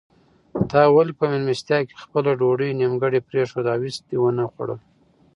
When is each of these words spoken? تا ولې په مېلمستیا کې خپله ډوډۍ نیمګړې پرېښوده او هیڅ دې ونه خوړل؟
تا 0.69 0.81
ولې 0.95 1.13
په 1.19 1.25
مېلمستیا 1.31 1.79
کې 1.87 2.01
خپله 2.03 2.29
ډوډۍ 2.39 2.69
نیمګړې 2.81 3.19
پرېښوده 3.29 3.69
او 3.73 3.81
هیڅ 3.85 3.97
دې 4.07 4.17
ونه 4.21 4.43
خوړل؟ 4.51 4.79